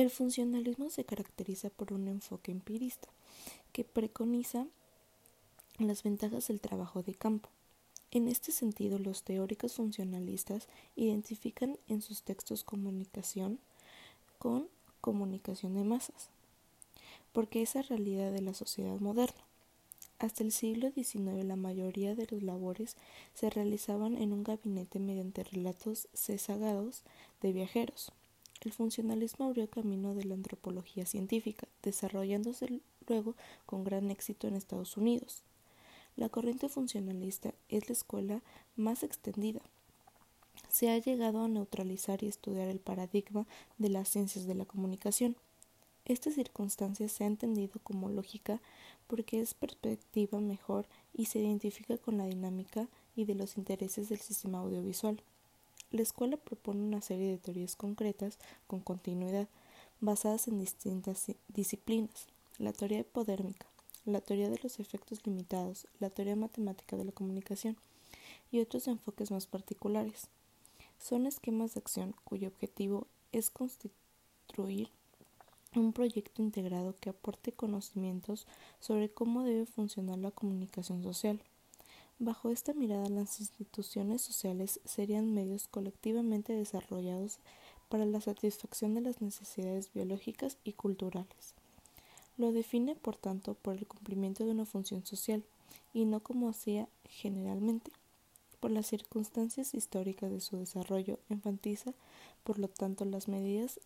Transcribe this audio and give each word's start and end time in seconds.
El 0.00 0.08
funcionalismo 0.08 0.88
se 0.88 1.04
caracteriza 1.04 1.68
por 1.68 1.92
un 1.92 2.08
enfoque 2.08 2.50
empirista 2.50 3.10
que 3.74 3.84
preconiza 3.84 4.66
las 5.76 6.02
ventajas 6.02 6.48
del 6.48 6.58
trabajo 6.58 7.02
de 7.02 7.12
campo. 7.12 7.50
En 8.10 8.26
este 8.26 8.50
sentido, 8.50 8.98
los 8.98 9.24
teóricos 9.24 9.74
funcionalistas 9.74 10.68
identifican 10.96 11.76
en 11.86 12.00
sus 12.00 12.22
textos 12.22 12.64
comunicación 12.64 13.58
con 14.38 14.68
comunicación 15.02 15.74
de 15.74 15.84
masas, 15.84 16.30
porque 17.34 17.60
esa 17.60 17.82
realidad 17.82 18.32
de 18.32 18.40
la 18.40 18.54
sociedad 18.54 18.98
moderna. 19.00 19.44
Hasta 20.18 20.42
el 20.42 20.52
siglo 20.52 20.90
XIX 20.92 21.44
la 21.44 21.56
mayoría 21.56 22.14
de 22.14 22.26
los 22.30 22.42
labores 22.42 22.96
se 23.34 23.50
realizaban 23.50 24.16
en 24.16 24.32
un 24.32 24.44
gabinete 24.44 24.98
mediante 24.98 25.44
relatos 25.44 26.08
cesagados 26.14 27.02
de 27.42 27.52
viajeros. 27.52 28.12
El 28.60 28.72
funcionalismo 28.72 29.46
abrió 29.46 29.70
camino 29.70 30.14
de 30.14 30.24
la 30.24 30.34
antropología 30.34 31.06
científica, 31.06 31.66
desarrollándose 31.82 32.80
luego 33.08 33.34
con 33.64 33.84
gran 33.84 34.10
éxito 34.10 34.48
en 34.48 34.54
Estados 34.54 34.98
Unidos. 34.98 35.44
La 36.16 36.28
corriente 36.28 36.68
funcionalista 36.68 37.54
es 37.70 37.88
la 37.88 37.94
escuela 37.94 38.42
más 38.76 39.02
extendida. 39.02 39.62
Se 40.68 40.90
ha 40.90 40.98
llegado 40.98 41.42
a 41.42 41.48
neutralizar 41.48 42.22
y 42.22 42.26
estudiar 42.26 42.68
el 42.68 42.80
paradigma 42.80 43.46
de 43.78 43.88
las 43.88 44.08
ciencias 44.08 44.46
de 44.46 44.54
la 44.54 44.66
comunicación. 44.66 45.36
Esta 46.04 46.30
circunstancia 46.30 47.08
se 47.08 47.24
ha 47.24 47.28
entendido 47.28 47.80
como 47.82 48.10
lógica 48.10 48.60
porque 49.06 49.40
es 49.40 49.54
perspectiva 49.54 50.38
mejor 50.40 50.86
y 51.14 51.26
se 51.26 51.38
identifica 51.38 51.96
con 51.96 52.18
la 52.18 52.26
dinámica 52.26 52.88
y 53.16 53.24
de 53.24 53.34
los 53.34 53.56
intereses 53.56 54.10
del 54.10 54.20
sistema 54.20 54.58
audiovisual. 54.58 55.22
La 55.92 56.02
escuela 56.02 56.36
propone 56.36 56.82
una 56.82 57.00
serie 57.00 57.32
de 57.32 57.38
teorías 57.38 57.74
concretas 57.74 58.38
con 58.68 58.78
continuidad, 58.78 59.48
basadas 60.00 60.46
en 60.46 60.60
distintas 60.60 61.26
disciplinas. 61.48 62.28
La 62.58 62.72
teoría 62.72 63.00
hipodérmica, 63.00 63.66
la 64.04 64.20
teoría 64.20 64.48
de 64.48 64.60
los 64.62 64.78
efectos 64.78 65.26
limitados, 65.26 65.88
la 65.98 66.10
teoría 66.10 66.36
matemática 66.36 66.96
de 66.96 67.04
la 67.04 67.12
comunicación 67.12 67.76
y 68.52 68.60
otros 68.60 68.86
enfoques 68.86 69.32
más 69.32 69.46
particulares. 69.46 70.28
Son 71.00 71.26
esquemas 71.26 71.74
de 71.74 71.80
acción 71.80 72.14
cuyo 72.22 72.48
objetivo 72.48 73.08
es 73.32 73.50
constituir 73.50 74.90
un 75.74 75.92
proyecto 75.92 76.40
integrado 76.40 76.94
que 77.00 77.10
aporte 77.10 77.52
conocimientos 77.52 78.46
sobre 78.78 79.08
cómo 79.08 79.42
debe 79.42 79.66
funcionar 79.66 80.18
la 80.18 80.30
comunicación 80.30 81.02
social. 81.02 81.40
Bajo 82.22 82.50
esta 82.50 82.74
mirada, 82.74 83.08
las 83.08 83.40
instituciones 83.40 84.20
sociales 84.20 84.78
serían 84.84 85.32
medios 85.32 85.68
colectivamente 85.68 86.52
desarrollados 86.52 87.38
para 87.88 88.04
la 88.04 88.20
satisfacción 88.20 88.92
de 88.92 89.00
las 89.00 89.22
necesidades 89.22 89.90
biológicas 89.94 90.58
y 90.62 90.74
culturales. 90.74 91.54
Lo 92.36 92.52
define, 92.52 92.94
por 92.94 93.16
tanto, 93.16 93.54
por 93.54 93.74
el 93.74 93.86
cumplimiento 93.86 94.44
de 94.44 94.50
una 94.50 94.66
función 94.66 95.06
social, 95.06 95.42
y 95.94 96.04
no 96.04 96.20
como 96.20 96.50
hacía 96.50 96.90
generalmente. 97.08 97.90
Por 98.60 98.70
las 98.70 98.88
circunstancias 98.88 99.72
históricas 99.72 100.30
de 100.30 100.42
su 100.42 100.58
desarrollo, 100.58 101.20
enfatiza, 101.30 101.94
por 102.44 102.58
lo 102.58 102.68
tanto, 102.68 103.06
las 103.06 103.28
medidas 103.28 103.80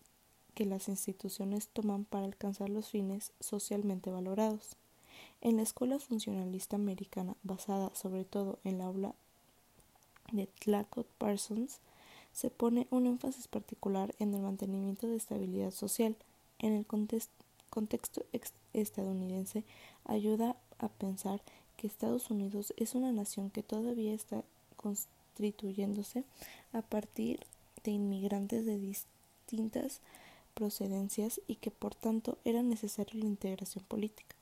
que 0.55 0.65
las 0.65 0.89
instituciones 0.89 1.69
toman 1.69 2.03
para 2.03 2.25
alcanzar 2.25 2.67
los 2.67 2.89
fines 2.89 3.31
socialmente 3.39 4.09
valorados. 4.09 4.75
En 5.45 5.57
la 5.57 5.61
escuela 5.61 5.99
funcionalista 5.99 6.75
americana, 6.75 7.35
basada 7.43 7.93
sobre 7.93 8.25
todo 8.25 8.57
en 8.63 8.79
la 8.79 8.89
obra 8.89 9.13
de 10.31 10.47
Tlackott 10.47 11.05
Parsons, 11.19 11.81
se 12.33 12.49
pone 12.49 12.87
un 12.89 13.05
énfasis 13.05 13.47
particular 13.47 14.15
en 14.17 14.33
el 14.33 14.41
mantenimiento 14.41 15.05
de 15.05 15.17
estabilidad 15.17 15.69
social, 15.69 16.15
en 16.57 16.73
el 16.73 16.83
contexto 16.87 18.25
estadounidense 18.73 19.63
ayuda 20.05 20.55
a 20.79 20.87
pensar 20.87 21.43
que 21.77 21.85
Estados 21.85 22.31
Unidos 22.31 22.73
es 22.75 22.95
una 22.95 23.11
nación 23.11 23.51
que 23.51 23.61
todavía 23.61 24.15
está 24.15 24.43
constituyéndose 24.77 26.23
a 26.73 26.81
partir 26.81 27.45
de 27.83 27.91
inmigrantes 27.91 28.65
de 28.65 28.79
distintas 28.79 30.01
procedencias 30.55 31.39
y 31.45 31.57
que 31.57 31.69
por 31.69 31.93
tanto 31.93 32.39
era 32.45 32.63
necesaria 32.63 33.13
la 33.19 33.27
integración 33.27 33.83
política. 33.83 34.34